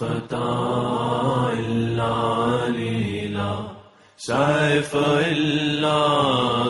فتى 0.00 0.52
إلا 1.52 2.04
علي 2.04 3.28
لا 3.28 3.54
سيف 4.16 4.96
إلا 5.32 6.00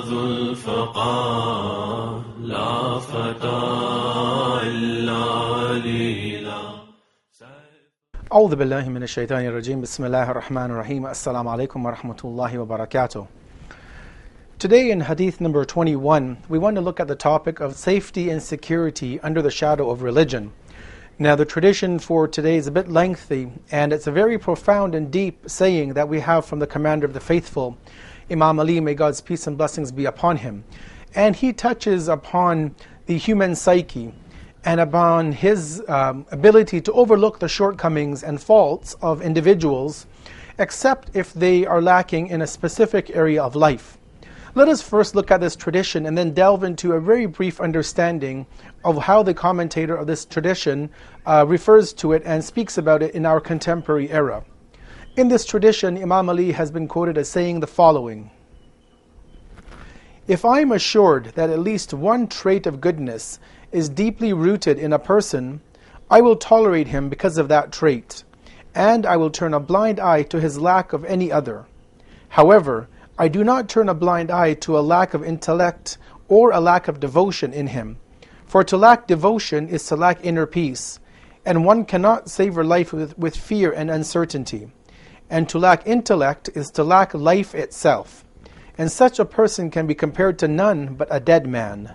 ذو 0.06 0.20
الفقار 0.24 2.22
لا 2.40 2.98
فتى 2.98 3.62
إلا 4.62 5.22
علي 5.54 6.40
لا 6.40 6.60
أعوذ 8.32 8.56
بالله 8.56 8.88
من 8.88 9.02
الشيطان 9.02 9.46
الرجيم 9.46 9.80
بسم 9.80 10.04
الله 10.04 10.30
الرحمن 10.30 10.70
الرحيم 10.70 11.06
السلام 11.06 11.48
عليكم 11.48 11.86
ورحمة 11.86 12.20
الله 12.24 12.58
وبركاته 12.58 13.26
Today 14.58 14.90
in 14.90 15.00
Hadith 15.02 15.38
number 15.38 15.66
21, 15.66 16.38
we 16.48 16.58
want 16.58 16.76
to 16.76 16.80
look 16.80 16.98
at 16.98 17.08
the 17.08 17.14
topic 17.14 17.60
of 17.60 17.76
safety 17.76 18.30
and 18.30 18.42
security 18.42 19.20
under 19.20 19.42
the 19.42 19.50
shadow 19.50 19.90
of 19.90 20.00
religion. 20.00 20.50
Now, 21.19 21.35
the 21.35 21.45
tradition 21.45 21.99
for 21.99 22.27
today 22.27 22.55
is 22.55 22.67
a 22.67 22.71
bit 22.71 22.87
lengthy, 22.87 23.51
and 23.71 23.93
it's 23.93 24.07
a 24.07 24.11
very 24.11 24.39
profound 24.39 24.95
and 24.95 25.11
deep 25.11 25.43
saying 25.47 25.93
that 25.93 26.09
we 26.09 26.19
have 26.19 26.45
from 26.45 26.59
the 26.59 26.65
Commander 26.65 27.05
of 27.05 27.13
the 27.13 27.19
Faithful, 27.19 27.77
Imam 28.31 28.59
Ali, 28.59 28.79
may 28.79 28.95
God's 28.95 29.21
peace 29.21 29.45
and 29.45 29.57
blessings 29.57 29.91
be 29.91 30.05
upon 30.05 30.37
him. 30.37 30.63
And 31.13 31.35
he 31.35 31.53
touches 31.53 32.07
upon 32.07 32.75
the 33.05 33.17
human 33.17 33.55
psyche 33.55 34.13
and 34.63 34.79
upon 34.79 35.31
his 35.31 35.83
um, 35.87 36.25
ability 36.31 36.81
to 36.81 36.93
overlook 36.93 37.39
the 37.39 37.47
shortcomings 37.47 38.23
and 38.23 38.41
faults 38.41 38.95
of 39.01 39.21
individuals, 39.21 40.07
except 40.57 41.15
if 41.15 41.33
they 41.33 41.65
are 41.65 41.81
lacking 41.81 42.27
in 42.27 42.41
a 42.41 42.47
specific 42.47 43.15
area 43.15 43.43
of 43.43 43.55
life. 43.55 43.97
Let 44.53 44.67
us 44.67 44.81
first 44.81 45.15
look 45.15 45.31
at 45.31 45.39
this 45.39 45.55
tradition 45.55 46.05
and 46.05 46.17
then 46.17 46.33
delve 46.33 46.65
into 46.65 46.91
a 46.91 46.99
very 46.99 47.25
brief 47.25 47.61
understanding 47.61 48.45
of 48.83 48.97
how 48.97 49.23
the 49.23 49.33
commentator 49.33 49.95
of 49.95 50.07
this 50.07 50.25
tradition 50.25 50.89
uh, 51.25 51.45
refers 51.47 51.93
to 51.93 52.11
it 52.11 52.21
and 52.25 52.43
speaks 52.43 52.77
about 52.77 53.01
it 53.01 53.15
in 53.15 53.25
our 53.25 53.39
contemporary 53.39 54.11
era. 54.11 54.43
In 55.15 55.29
this 55.29 55.45
tradition, 55.45 55.97
Imam 55.97 56.27
Ali 56.27 56.51
has 56.51 56.69
been 56.69 56.89
quoted 56.89 57.17
as 57.17 57.29
saying 57.29 57.61
the 57.61 57.67
following 57.67 58.29
If 60.27 60.43
I 60.43 60.59
am 60.59 60.73
assured 60.73 61.31
that 61.35 61.49
at 61.49 61.59
least 61.59 61.93
one 61.93 62.27
trait 62.27 62.67
of 62.67 62.81
goodness 62.81 63.39
is 63.71 63.87
deeply 63.87 64.33
rooted 64.33 64.77
in 64.77 64.91
a 64.91 64.99
person, 64.99 65.61
I 66.09 66.19
will 66.19 66.35
tolerate 66.35 66.87
him 66.87 67.07
because 67.07 67.37
of 67.37 67.47
that 67.47 67.71
trait, 67.71 68.25
and 68.75 69.05
I 69.05 69.15
will 69.15 69.29
turn 69.29 69.53
a 69.53 69.61
blind 69.61 69.97
eye 69.97 70.23
to 70.23 70.41
his 70.41 70.59
lack 70.59 70.91
of 70.91 71.05
any 71.05 71.31
other. 71.31 71.67
However, 72.27 72.89
I 73.17 73.27
do 73.27 73.43
not 73.43 73.69
turn 73.69 73.89
a 73.89 73.93
blind 73.93 74.31
eye 74.31 74.53
to 74.55 74.77
a 74.77 74.81
lack 74.81 75.13
of 75.13 75.23
intellect 75.23 75.97
or 76.27 76.51
a 76.51 76.59
lack 76.59 76.87
of 76.87 76.99
devotion 76.99 77.53
in 77.53 77.67
him. 77.67 77.97
For 78.45 78.63
to 78.63 78.77
lack 78.77 79.07
devotion 79.07 79.67
is 79.67 79.85
to 79.87 79.95
lack 79.95 80.25
inner 80.25 80.45
peace, 80.45 80.99
and 81.45 81.65
one 81.65 81.85
cannot 81.85 82.29
savor 82.29 82.63
life 82.63 82.93
with, 82.93 83.17
with 83.17 83.35
fear 83.35 83.71
and 83.71 83.89
uncertainty. 83.89 84.71
And 85.29 85.47
to 85.49 85.59
lack 85.59 85.87
intellect 85.87 86.49
is 86.55 86.71
to 86.71 86.83
lack 86.83 87.13
life 87.13 87.55
itself. 87.55 88.25
And 88.77 88.91
such 88.91 89.19
a 89.19 89.25
person 89.25 89.69
can 89.71 89.87
be 89.87 89.95
compared 89.95 90.39
to 90.39 90.47
none 90.47 90.95
but 90.95 91.07
a 91.11 91.19
dead 91.19 91.47
man. 91.47 91.93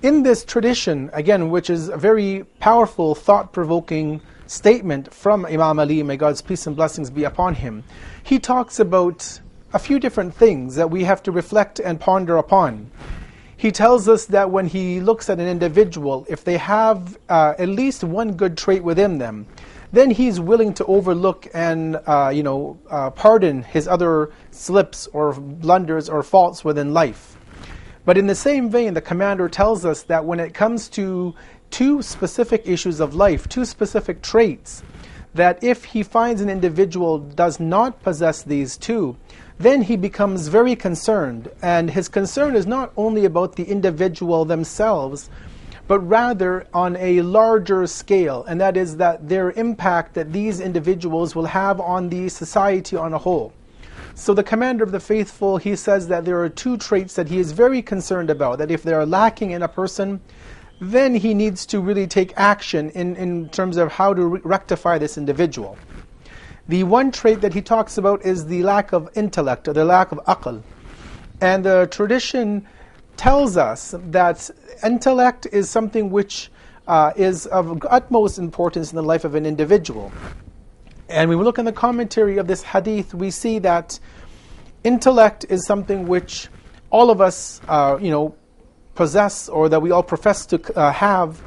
In 0.00 0.22
this 0.22 0.44
tradition, 0.44 1.10
again, 1.12 1.50
which 1.50 1.68
is 1.68 1.88
a 1.88 1.96
very 1.96 2.44
powerful, 2.60 3.14
thought 3.14 3.52
provoking 3.52 4.20
statement 4.48 5.12
from 5.14 5.46
Imam 5.46 5.78
Ali, 5.78 6.02
may 6.02 6.16
God's 6.16 6.42
peace 6.42 6.66
and 6.66 6.74
blessings 6.74 7.10
be 7.10 7.24
upon 7.24 7.54
him, 7.54 7.84
he 8.22 8.38
talks 8.38 8.80
about 8.80 9.40
a 9.72 9.78
few 9.78 10.00
different 10.00 10.34
things 10.34 10.74
that 10.74 10.90
we 10.90 11.04
have 11.04 11.22
to 11.22 11.30
reflect 11.30 11.78
and 11.78 12.00
ponder 12.00 12.36
upon. 12.36 12.90
He 13.56 13.70
tells 13.70 14.08
us 14.08 14.26
that 14.26 14.50
when 14.50 14.66
he 14.66 15.00
looks 15.00 15.28
at 15.28 15.38
an 15.40 15.46
individual, 15.46 16.26
if 16.28 16.44
they 16.44 16.56
have 16.56 17.18
uh, 17.28 17.54
at 17.58 17.68
least 17.68 18.04
one 18.04 18.32
good 18.32 18.56
trait 18.56 18.82
within 18.82 19.18
them, 19.18 19.46
then 19.92 20.10
he's 20.10 20.38
willing 20.38 20.72
to 20.74 20.84
overlook 20.86 21.48
and 21.54 21.98
uh, 22.06 22.30
you 22.32 22.42
know 22.42 22.78
uh, 22.90 23.10
pardon 23.10 23.62
his 23.62 23.88
other 23.88 24.30
slips 24.50 25.08
or 25.08 25.32
blunders 25.32 26.08
or 26.08 26.22
faults 26.22 26.64
within 26.64 26.92
life. 26.94 27.36
But 28.04 28.16
in 28.16 28.26
the 28.26 28.34
same 28.34 28.70
vein, 28.70 28.94
the 28.94 29.02
commander 29.02 29.48
tells 29.48 29.84
us 29.84 30.04
that 30.04 30.24
when 30.24 30.40
it 30.40 30.54
comes 30.54 30.88
to 30.90 31.34
two 31.70 32.02
specific 32.02 32.62
issues 32.66 33.00
of 33.00 33.14
life, 33.14 33.48
two 33.48 33.64
specific 33.64 34.22
traits, 34.22 34.82
that 35.34 35.62
if 35.62 35.84
he 35.84 36.02
finds 36.02 36.40
an 36.40 36.48
individual 36.48 37.18
does 37.18 37.60
not 37.60 38.02
possess 38.02 38.42
these 38.42 38.76
two, 38.76 39.16
then 39.58 39.82
he 39.82 39.96
becomes 39.96 40.48
very 40.48 40.74
concerned. 40.74 41.50
And 41.62 41.90
his 41.90 42.08
concern 42.08 42.54
is 42.56 42.66
not 42.66 42.92
only 42.96 43.24
about 43.24 43.56
the 43.56 43.64
individual 43.64 44.44
themselves, 44.44 45.28
but 45.86 46.00
rather 46.00 46.66
on 46.74 46.96
a 46.96 47.22
larger 47.22 47.86
scale, 47.86 48.44
and 48.44 48.60
that 48.60 48.76
is 48.76 48.98
that 48.98 49.28
their 49.28 49.52
impact 49.52 50.14
that 50.14 50.32
these 50.32 50.60
individuals 50.60 51.34
will 51.34 51.46
have 51.46 51.80
on 51.80 52.10
the 52.10 52.28
society 52.28 52.94
on 52.94 53.14
a 53.14 53.18
whole. 53.18 53.54
So 54.14 54.34
the 54.34 54.42
commander 54.42 54.84
of 54.84 54.92
the 54.92 55.00
faithful, 55.00 55.56
he 55.56 55.76
says 55.76 56.08
that 56.08 56.24
there 56.24 56.42
are 56.42 56.48
two 56.48 56.76
traits 56.76 57.14
that 57.14 57.28
he 57.28 57.38
is 57.38 57.52
very 57.52 57.80
concerned 57.80 58.28
about, 58.28 58.58
that 58.58 58.70
if 58.70 58.82
they 58.82 58.92
are 58.92 59.06
lacking 59.06 59.52
in 59.52 59.62
a 59.62 59.68
person, 59.68 60.20
then 60.80 61.14
he 61.14 61.34
needs 61.34 61.66
to 61.66 61.80
really 61.80 62.06
take 62.06 62.32
action 62.36 62.90
in, 62.90 63.16
in 63.16 63.48
terms 63.48 63.76
of 63.76 63.92
how 63.92 64.14
to 64.14 64.26
re- 64.26 64.40
rectify 64.44 64.98
this 64.98 65.18
individual. 65.18 65.76
The 66.68 66.84
one 66.84 67.10
trait 67.10 67.40
that 67.40 67.54
he 67.54 67.62
talks 67.62 67.98
about 67.98 68.24
is 68.24 68.46
the 68.46 68.62
lack 68.62 68.92
of 68.92 69.08
intellect, 69.14 69.68
or 69.68 69.72
the 69.72 69.84
lack 69.84 70.12
of 70.12 70.18
aql. 70.26 70.62
And 71.40 71.64
the 71.64 71.88
tradition 71.90 72.66
tells 73.16 73.56
us 73.56 73.94
that 73.96 74.50
intellect 74.84 75.46
is 75.50 75.68
something 75.70 76.10
which 76.10 76.50
uh, 76.86 77.12
is 77.16 77.46
of 77.46 77.82
utmost 77.90 78.38
importance 78.38 78.90
in 78.90 78.96
the 78.96 79.02
life 79.02 79.24
of 79.24 79.34
an 79.34 79.46
individual. 79.46 80.12
And 81.08 81.28
when 81.28 81.38
we 81.38 81.44
look 81.44 81.58
in 81.58 81.64
the 81.64 81.72
commentary 81.72 82.38
of 82.38 82.46
this 82.46 82.62
hadith, 82.62 83.14
we 83.14 83.30
see 83.30 83.58
that 83.60 83.98
intellect 84.84 85.46
is 85.48 85.64
something 85.66 86.06
which 86.06 86.48
all 86.90 87.10
of 87.10 87.20
us, 87.20 87.60
uh, 87.66 87.98
you 88.00 88.10
know, 88.10 88.34
possess 88.98 89.48
or 89.48 89.68
that 89.68 89.80
we 89.80 89.92
all 89.92 90.02
profess 90.02 90.44
to 90.44 90.58
uh, 90.76 90.90
have, 90.90 91.40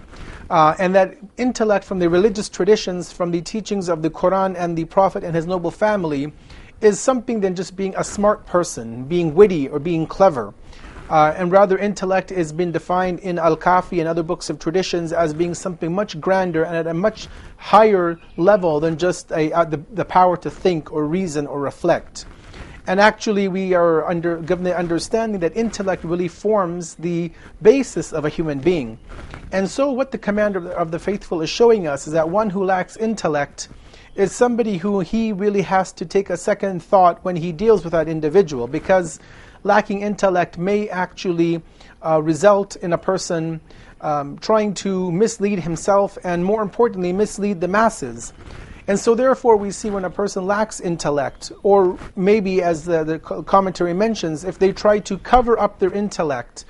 uh, 0.50 0.74
and 0.80 0.96
that 0.96 1.18
intellect 1.36 1.84
from 1.84 2.00
the 2.00 2.10
religious 2.10 2.48
traditions, 2.48 3.12
from 3.12 3.30
the 3.32 3.42
teachings 3.42 3.90
of 3.90 4.02
the 4.02 4.10
Quran 4.10 4.56
and 4.58 4.78
the 4.78 4.86
Prophet 4.86 5.22
and 5.22 5.36
his 5.36 5.46
noble 5.46 5.70
family, 5.70 6.32
is 6.80 6.98
something 6.98 7.42
than 7.42 7.54
just 7.54 7.76
being 7.76 7.94
a 7.98 8.06
smart 8.06 8.46
person, 8.46 9.04
being 9.04 9.36
witty 9.36 9.68
or 9.68 9.80
being 9.80 10.08
clever. 10.08 10.54
Uh, 11.10 11.34
and 11.36 11.52
rather, 11.52 11.78
intellect 11.78 12.30
has 12.30 12.54
been 12.54 12.72
defined 12.72 13.20
in 13.20 13.38
Al 13.38 13.58
Kafi 13.58 14.00
and 14.00 14.08
other 14.08 14.24
books 14.24 14.50
of 14.50 14.58
traditions 14.58 15.12
as 15.12 15.34
being 15.34 15.54
something 15.54 15.94
much 15.94 16.22
grander 16.22 16.64
and 16.64 16.78
at 16.78 16.88
a 16.88 16.94
much 16.94 17.28
higher 17.58 18.18
level 18.38 18.80
than 18.80 18.98
just 18.98 19.30
a, 19.34 19.52
uh, 19.52 19.66
the, 19.66 19.82
the 19.92 20.06
power 20.06 20.38
to 20.38 20.50
think 20.50 20.94
or 20.94 21.06
reason 21.06 21.48
or 21.48 21.60
reflect. 21.60 22.26
And 22.88 23.00
actually, 23.00 23.48
we 23.48 23.74
are 23.74 24.08
under, 24.08 24.38
given 24.38 24.64
the 24.64 24.76
understanding 24.76 25.40
that 25.42 25.56
intellect 25.56 26.04
really 26.04 26.28
forms 26.28 26.96
the 26.96 27.32
basis 27.62 28.12
of 28.12 28.26
a 28.26 28.30
human 28.30 28.60
being. 28.60 28.98
And 29.52 29.70
so, 29.70 29.92
what 29.92 30.12
the 30.12 30.18
commander 30.18 30.72
of 30.72 30.92
the, 30.92 31.00
faithful 31.00 31.42
is 31.42 31.50
showing 31.50 31.88
us 31.88 32.08
is 32.08 32.14
that 32.14 32.30
one 32.30 32.50
who 32.50 32.64
lacks 32.64 32.98
intellect 32.98 33.70
is 34.16 34.32
somebody 34.32 34.78
who 34.78 35.00
he 35.00 35.32
really 35.32 35.62
has 35.62 35.92
to 35.94 36.06
take 36.06 36.30
a 36.30 36.38
second 36.38 36.84
thought 36.84 37.24
when 37.24 37.36
he 37.36 37.52
deals 37.52 37.84
with 37.84 37.94
that 37.94 38.08
individual 38.08 38.68
because 38.68 39.20
lacking 39.64 40.02
intellect 40.02 40.58
may 40.58 40.90
actually 40.90 41.62
uh, 42.06 42.22
result 42.22 42.76
in 42.78 42.94
a 42.94 42.98
person 42.98 43.62
um, 44.02 44.38
trying 44.40 44.74
to 44.74 45.12
mislead 45.12 45.60
himself 45.60 46.18
and, 46.24 46.44
more 46.44 46.62
importantly, 46.62 47.14
mislead 47.14 47.62
the 47.62 47.68
masses. 47.68 48.34
And 48.88 49.00
so, 49.00 49.14
therefore, 49.14 49.58
we 49.58 49.72
see 49.72 49.90
when 49.90 50.06
a 50.06 50.10
person 50.10 50.48
lacks 50.48 50.80
intellect, 50.80 51.52
or 51.64 51.98
maybe 52.16 52.64
as 52.64 52.86
the, 52.86 53.04
the 53.04 53.20
commentary 53.20 53.94
mentions, 53.94 54.44
if 54.44 54.58
they 54.58 54.74
try 54.74 55.00
to 55.00 55.18
cover 55.20 55.60
up 55.60 55.80
their 55.80 55.92
intellect 55.92 56.66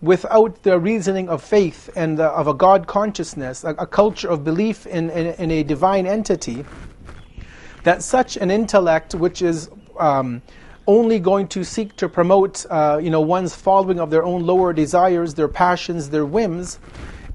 without 0.00 0.62
the 0.62 0.78
reasoning 0.78 1.28
of 1.28 1.42
faith 1.42 1.90
and 1.96 2.18
the, 2.18 2.24
of 2.24 2.46
a 2.46 2.54
God 2.54 2.86
consciousness, 2.86 3.64
a, 3.64 3.70
a 3.70 3.86
culture 3.86 4.28
of 4.28 4.44
belief 4.44 4.86
in, 4.86 5.10
in, 5.10 5.34
in, 5.34 5.50
a 5.50 5.62
divine 5.62 6.06
entity, 6.06 6.64
that 7.84 8.02
such 8.02 8.36
an 8.36 8.50
intellect, 8.50 9.14
which 9.14 9.42
is 9.42 9.70
um, 9.98 10.42
only 10.86 11.18
going 11.18 11.48
to 11.48 11.64
seek 11.64 11.96
to 11.96 12.08
promote, 12.08 12.66
uh, 12.70 12.98
you 13.02 13.10
know, 13.10 13.20
one's 13.20 13.54
following 13.54 14.00
of 14.00 14.10
their 14.10 14.24
own 14.24 14.44
lower 14.44 14.72
desires, 14.72 15.34
their 15.34 15.48
passions, 15.48 16.10
their 16.10 16.26
whims, 16.26 16.78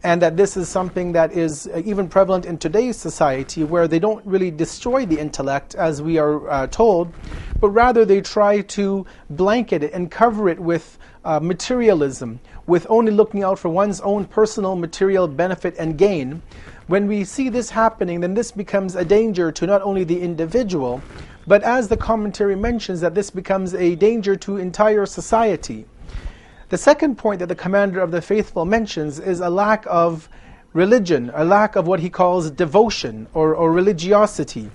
and 0.03 0.21
that 0.21 0.37
this 0.37 0.55
is 0.55 0.69
something 0.69 1.11
that 1.11 1.33
is 1.33 1.67
uh, 1.73 1.81
even 1.83 2.07
prevalent 2.07 2.45
in 2.45 2.57
today's 2.57 2.95
society 2.95 3.63
where 3.63 3.87
they 3.87 3.99
don't 3.99 4.25
really 4.25 4.51
destroy 4.51 5.05
the 5.05 5.19
intellect 5.19 5.75
as 5.75 6.01
we 6.01 6.17
are 6.17 6.49
uh, 6.49 6.67
told, 6.67 7.13
but 7.59 7.69
rather 7.69 8.05
they 8.05 8.21
try 8.21 8.61
to 8.61 9.05
blanket 9.29 9.83
it 9.83 9.93
and 9.93 10.09
cover 10.09 10.47
it 10.47 10.59
with 10.59 10.97
uh, 11.25 11.39
materialism, 11.39 12.39
with 12.65 12.87
only 12.89 13.11
looking 13.11 13.43
out 13.43 13.59
for 13.59 13.69
one's 13.69 13.99
own 14.01 14.23
personal 14.25 14.75
material 14.75 15.27
benefit 15.27 15.75
and 15.77 15.97
gain. 15.97 16.41
When 16.87 17.05
we 17.05 17.25
see 17.25 17.49
this 17.49 17.69
happening, 17.69 18.21
then 18.21 18.33
this 18.33 18.51
becomes 18.51 18.95
a 18.95 19.03
danger 19.03 19.51
to 19.51 19.67
not 19.67 19.81
only 19.81 20.05
the 20.05 20.21
individual, 20.21 21.01
but 21.45 21.61
as 21.63 21.87
the 21.87 21.97
commentary 21.97 22.55
mentions, 22.55 23.01
that 23.01 23.15
this 23.15 23.29
becomes 23.29 23.73
a 23.73 23.95
danger 23.95 24.35
to 24.37 24.57
entire 24.57 25.05
society. 25.05 25.85
The 26.69 26.77
second 26.77 27.17
point 27.17 27.39
that 27.39 27.47
the 27.47 27.55
commander 27.55 27.99
of 27.99 28.11
the 28.11 28.21
faithful 28.21 28.63
mentions 28.63 29.19
is 29.19 29.39
a 29.39 29.49
lack 29.49 29.85
of 29.87 30.29
religion, 30.73 31.31
a 31.33 31.43
lack 31.43 31.75
of 31.75 31.87
what 31.87 31.99
he 31.99 32.11
calls 32.11 32.51
devotion 32.51 33.27
or, 33.33 33.55
or 33.55 33.71
religiosity. 33.71 34.69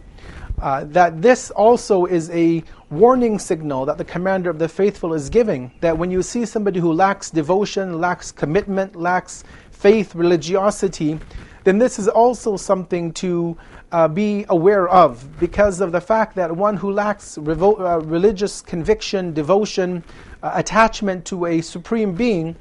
Uh, 0.60 0.82
that 0.86 1.22
this 1.22 1.52
also 1.52 2.04
is 2.06 2.30
a 2.30 2.64
warning 2.90 3.38
signal 3.38 3.86
that 3.86 3.96
the 3.98 4.04
commander 4.04 4.50
of 4.50 4.58
the 4.58 4.68
faithful 4.68 5.14
is 5.14 5.30
giving. 5.30 5.70
That 5.82 5.96
when 5.96 6.10
you 6.10 6.20
see 6.22 6.44
somebody 6.44 6.80
who 6.80 6.92
lacks 6.92 7.30
devotion, 7.30 8.00
lacks 8.00 8.32
commitment, 8.32 8.96
lacks 8.96 9.44
faith, 9.70 10.16
religiosity, 10.16 11.20
then 11.62 11.78
this 11.78 12.00
is 12.00 12.08
also 12.08 12.56
something 12.56 13.12
to 13.12 13.56
uh, 13.92 14.08
be 14.08 14.44
aware 14.48 14.88
of 14.88 15.38
because 15.38 15.80
of 15.80 15.92
the 15.92 16.00
fact 16.00 16.34
that 16.36 16.54
one 16.54 16.76
who 16.76 16.90
lacks 16.90 17.38
revo- 17.38 17.78
uh, 17.80 18.00
religious 18.04 18.60
conviction, 18.60 19.32
devotion, 19.32 20.02
uh, 20.44 20.52
attachment 20.54 21.24
to 21.24 21.46
a 21.46 21.62
supreme 21.62 22.14
being, 22.14 22.54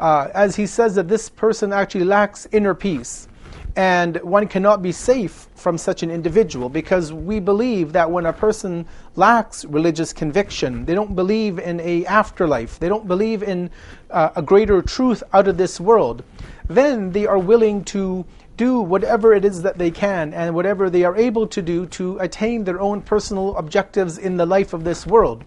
uh, 0.00 0.28
as 0.32 0.56
he 0.56 0.66
says 0.66 0.94
that 0.94 1.06
this 1.06 1.28
person 1.28 1.70
actually 1.70 2.04
lacks 2.04 2.48
inner 2.50 2.74
peace. 2.74 3.28
And 3.76 4.16
one 4.22 4.48
cannot 4.48 4.80
be 4.80 4.90
safe 4.90 5.48
from 5.54 5.76
such 5.76 6.02
an 6.02 6.10
individual 6.10 6.70
because 6.70 7.12
we 7.12 7.40
believe 7.40 7.92
that 7.92 8.10
when 8.10 8.24
a 8.24 8.32
person 8.32 8.86
lacks 9.16 9.66
religious 9.66 10.14
conviction, 10.14 10.86
they 10.86 10.94
don't 10.94 11.14
believe 11.14 11.58
in 11.58 11.80
a 11.80 12.06
afterlife, 12.06 12.78
they 12.78 12.88
don't 12.88 13.06
believe 13.06 13.42
in 13.42 13.68
uh, 14.10 14.30
a 14.34 14.40
greater 14.40 14.80
truth 14.80 15.22
out 15.34 15.46
of 15.46 15.58
this 15.58 15.78
world, 15.78 16.24
then 16.68 17.12
they 17.12 17.26
are 17.26 17.38
willing 17.38 17.84
to 17.84 18.24
do 18.56 18.80
whatever 18.80 19.34
it 19.34 19.44
is 19.44 19.60
that 19.60 19.76
they 19.76 19.90
can 19.90 20.32
and 20.32 20.54
whatever 20.54 20.88
they 20.88 21.04
are 21.04 21.16
able 21.16 21.46
to 21.46 21.60
do 21.60 21.84
to 21.84 22.18
attain 22.20 22.64
their 22.64 22.80
own 22.80 23.02
personal 23.02 23.54
objectives 23.58 24.16
in 24.16 24.38
the 24.38 24.46
life 24.46 24.72
of 24.72 24.84
this 24.84 25.06
world. 25.06 25.44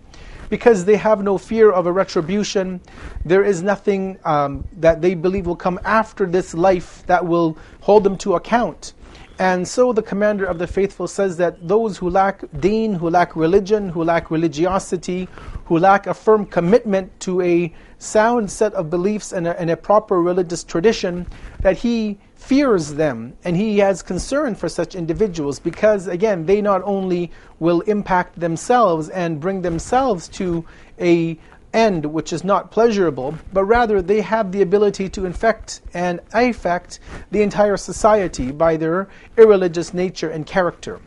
Because 0.49 0.85
they 0.85 0.97
have 0.97 1.23
no 1.23 1.37
fear 1.37 1.71
of 1.71 1.85
a 1.85 1.91
retribution, 1.91 2.81
there 3.23 3.43
is 3.43 3.61
nothing 3.61 4.17
um, 4.25 4.65
that 4.73 5.01
they 5.01 5.13
believe 5.13 5.45
will 5.45 5.55
come 5.55 5.79
after 5.83 6.25
this 6.25 6.53
life 6.53 7.03
that 7.07 7.25
will 7.25 7.57
hold 7.81 8.03
them 8.03 8.17
to 8.17 8.35
account. 8.35 8.93
And 9.39 9.65
so 9.65 9.93
the 9.93 10.01
commander 10.01 10.45
of 10.45 10.59
the 10.59 10.67
faithful 10.67 11.07
says 11.07 11.37
that 11.37 11.65
those 11.65 11.97
who 11.97 12.09
lack 12.09 12.43
deen, 12.59 12.95
who 12.95 13.09
lack 13.09 13.37
religion, 13.37 13.87
who 13.87 14.03
lack 14.03 14.29
religiosity, 14.29 15.29
who 15.65 15.79
lack 15.79 16.07
a 16.07 16.13
firm 16.13 16.45
commitment 16.45 17.17
to 17.21 17.41
a 17.41 17.73
sound 17.99 18.49
set 18.49 18.73
of 18.73 18.89
beliefs 18.89 19.31
and 19.31 19.47
a, 19.47 19.59
and 19.59 19.69
a 19.69 19.77
proper 19.77 20.21
religious 20.21 20.63
tradition, 20.63 21.27
that 21.61 21.77
he 21.77 22.17
fears 22.35 22.93
them 22.95 23.33
and 23.43 23.55
he 23.55 23.77
has 23.77 24.01
concern 24.01 24.55
for 24.55 24.69
such 24.69 24.95
individuals 24.95 25.59
because, 25.59 26.07
again, 26.07 26.45
they 26.45 26.61
not 26.61 26.81
only 26.83 27.29
will 27.59 27.81
impact 27.81 28.39
themselves 28.39 29.09
and 29.09 29.39
bring 29.39 29.61
themselves 29.61 30.27
to 30.29 30.65
a 30.99 31.37
end 31.73 32.05
which 32.05 32.33
is 32.33 32.43
not 32.43 32.71
pleasurable, 32.71 33.35
but 33.53 33.63
rather 33.65 34.01
they 34.01 34.21
have 34.21 34.51
the 34.51 34.61
ability 34.61 35.09
to 35.09 35.25
infect 35.25 35.81
and 35.93 36.19
affect 36.33 36.99
the 37.31 37.41
entire 37.41 37.77
society 37.77 38.51
by 38.51 38.75
their 38.75 39.07
irreligious 39.37 39.93
nature 39.93 40.29
and 40.29 40.45
character. 40.45 40.99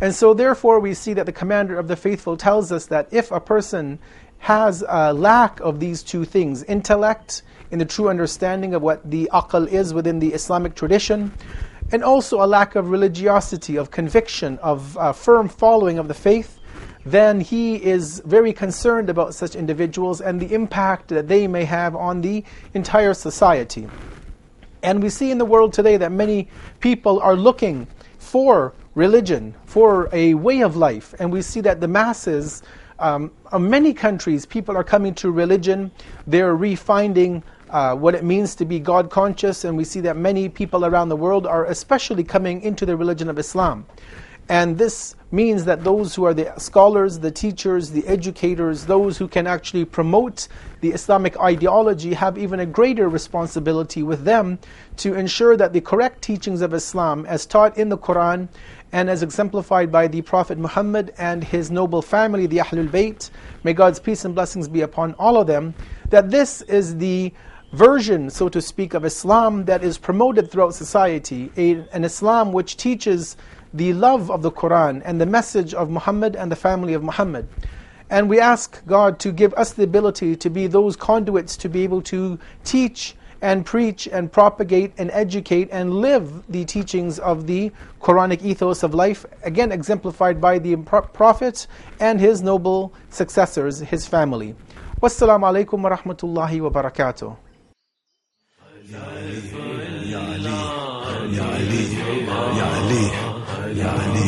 And 0.00 0.14
so, 0.14 0.34
therefore, 0.34 0.80
we 0.80 0.94
see 0.94 1.14
that 1.14 1.26
the 1.26 1.32
commander 1.32 1.78
of 1.78 1.88
the 1.88 1.96
faithful 1.96 2.36
tells 2.36 2.70
us 2.72 2.86
that 2.86 3.08
if 3.10 3.30
a 3.30 3.40
person 3.40 3.98
has 4.38 4.84
a 4.88 5.12
lack 5.12 5.60
of 5.60 5.80
these 5.80 6.02
two 6.02 6.24
things, 6.24 6.62
intellect 6.64 7.42
in 7.70 7.78
the 7.78 7.84
true 7.84 8.08
understanding 8.08 8.74
of 8.74 8.82
what 8.82 9.10
the 9.10 9.28
aql 9.32 9.66
is 9.66 9.94
within 9.94 10.18
the 10.18 10.32
Islamic 10.32 10.74
tradition, 10.74 11.32
and 11.92 12.04
also 12.04 12.42
a 12.42 12.46
lack 12.46 12.74
of 12.76 12.90
religiosity, 12.90 13.76
of 13.76 13.90
conviction, 13.90 14.58
of 14.58 14.96
uh, 14.98 15.12
firm 15.12 15.48
following 15.48 15.98
of 15.98 16.08
the 16.08 16.14
faith, 16.14 16.60
then 17.06 17.40
he 17.40 17.76
is 17.76 18.20
very 18.24 18.52
concerned 18.52 19.10
about 19.10 19.34
such 19.34 19.54
individuals 19.54 20.20
and 20.20 20.40
the 20.40 20.54
impact 20.54 21.08
that 21.08 21.28
they 21.28 21.46
may 21.46 21.64
have 21.64 21.94
on 21.94 22.22
the 22.22 22.42
entire 22.72 23.12
society. 23.12 23.86
And 24.82 25.02
we 25.02 25.10
see 25.10 25.30
in 25.30 25.38
the 25.38 25.44
world 25.44 25.72
today 25.72 25.96
that 25.98 26.12
many 26.12 26.48
people 26.80 27.20
are 27.20 27.36
looking 27.36 27.86
for 28.18 28.72
religion, 28.94 29.54
for 29.64 30.08
a 30.12 30.34
way 30.34 30.60
of 30.62 30.76
life, 30.76 31.14
and 31.18 31.32
we 31.32 31.42
see 31.42 31.60
that 31.60 31.80
the 31.80 31.88
masses. 31.88 32.62
Um, 33.00 33.32
in 33.52 33.68
many 33.68 33.92
countries, 33.92 34.46
people 34.46 34.76
are 34.76 34.84
coming 34.84 35.14
to 35.14 35.30
religion. 35.30 35.90
They're 36.28 36.56
refinding 36.56 37.42
uh, 37.70 37.96
what 37.96 38.14
it 38.14 38.22
means 38.22 38.54
to 38.54 38.64
be 38.64 38.78
God 38.78 39.10
conscious, 39.10 39.64
and 39.64 39.76
we 39.76 39.82
see 39.82 40.00
that 40.02 40.16
many 40.16 40.48
people 40.48 40.84
around 40.84 41.08
the 41.08 41.16
world 41.16 41.44
are 41.44 41.64
especially 41.64 42.22
coming 42.22 42.62
into 42.62 42.86
the 42.86 42.96
religion 42.96 43.28
of 43.28 43.38
Islam. 43.38 43.84
And 44.48 44.76
this 44.76 45.16
means 45.32 45.64
that 45.64 45.82
those 45.82 46.14
who 46.14 46.24
are 46.24 46.34
the 46.34 46.52
scholars, 46.58 47.18
the 47.18 47.30
teachers, 47.30 47.90
the 47.90 48.06
educators, 48.06 48.84
those 48.84 49.16
who 49.16 49.26
can 49.26 49.46
actually 49.46 49.86
promote 49.86 50.48
the 50.82 50.92
Islamic 50.92 51.40
ideology 51.40 52.12
have 52.12 52.36
even 52.36 52.60
a 52.60 52.66
greater 52.66 53.08
responsibility 53.08 54.02
with 54.02 54.24
them 54.24 54.58
to 54.98 55.14
ensure 55.14 55.56
that 55.56 55.72
the 55.72 55.80
correct 55.80 56.20
teachings 56.22 56.60
of 56.60 56.74
Islam, 56.74 57.24
as 57.26 57.46
taught 57.46 57.78
in 57.78 57.88
the 57.88 57.98
Quran 57.98 58.48
and 58.94 59.10
as 59.10 59.24
exemplified 59.24 59.90
by 59.90 60.06
the 60.06 60.22
Prophet 60.22 60.56
Muhammad 60.56 61.12
and 61.18 61.42
his 61.42 61.68
noble 61.68 62.00
family, 62.00 62.46
the 62.46 62.58
Ahlul 62.58 62.88
Bayt, 62.88 63.28
may 63.64 63.72
God's 63.72 63.98
peace 63.98 64.24
and 64.24 64.36
blessings 64.36 64.68
be 64.68 64.82
upon 64.82 65.14
all 65.14 65.36
of 65.36 65.48
them, 65.48 65.74
that 66.10 66.30
this 66.30 66.62
is 66.62 66.96
the 66.98 67.32
version, 67.72 68.30
so 68.30 68.48
to 68.48 68.62
speak, 68.62 68.94
of 68.94 69.04
Islam 69.04 69.64
that 69.64 69.82
is 69.82 69.98
promoted 69.98 70.48
throughout 70.48 70.76
society, 70.76 71.50
a, 71.56 71.84
an 71.92 72.04
Islam 72.04 72.52
which 72.52 72.76
teaches 72.76 73.36
the 73.72 73.92
love 73.94 74.30
of 74.30 74.42
the 74.42 74.52
Quran 74.52 75.02
and 75.04 75.20
the 75.20 75.26
message 75.26 75.74
of 75.74 75.90
Muhammad 75.90 76.36
and 76.36 76.52
the 76.52 76.56
family 76.56 76.94
of 76.94 77.02
Muhammad. 77.02 77.48
And 78.10 78.30
we 78.30 78.38
ask 78.38 78.80
God 78.86 79.18
to 79.18 79.32
give 79.32 79.52
us 79.54 79.72
the 79.72 79.82
ability 79.82 80.36
to 80.36 80.48
be 80.48 80.68
those 80.68 80.94
conduits 80.94 81.56
to 81.56 81.68
be 81.68 81.82
able 81.82 82.02
to 82.02 82.38
teach 82.62 83.16
and 83.43 83.65
preach 83.65 84.07
and 84.07 84.31
propagate 84.31 84.93
and 84.97 85.09
educate 85.11 85.69
and 85.71 85.95
live 85.95 86.43
the 86.49 86.65
teachings 86.65 87.19
of 87.19 87.47
the 87.47 87.71
Quranic 88.01 88.43
ethos 88.43 88.83
of 88.83 88.93
life, 88.93 89.25
again 89.43 89.71
exemplified 89.71 90.41
by 90.41 90.59
the 90.59 90.75
Prophet 90.77 91.67
and 91.99 92.19
his 92.19 92.41
noble 92.41 92.93
successors, 93.09 93.79
his 93.79 94.07
family. 94.07 94.55
Wassalamu 95.01 95.65
alaikum 95.65 95.81
wa 95.81 95.95
rahmatullahi 95.95 96.61
wa 96.61 96.69
barakatuh. 96.69 97.37
يا 103.69 103.77
علي 103.85 104.19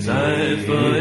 Zeit 0.00 0.60
für 0.60 0.96